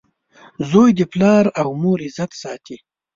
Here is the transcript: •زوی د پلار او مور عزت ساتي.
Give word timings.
•زوی 0.69 0.89
د 0.95 1.01
پلار 1.11 1.45
او 1.61 1.67
مور 1.81 1.99
عزت 2.07 2.31
ساتي. 2.41 2.77